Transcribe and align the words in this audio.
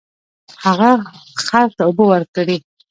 هغه 0.63 0.91
خر 1.45 1.67
ته 1.77 1.81
اوبه 1.87 2.03
ورکړې. 2.11 2.57